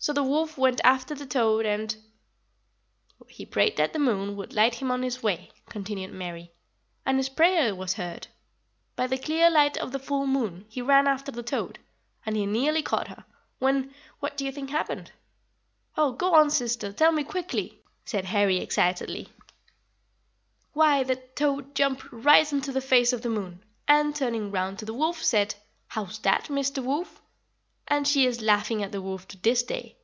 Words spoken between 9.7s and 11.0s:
of the full moon he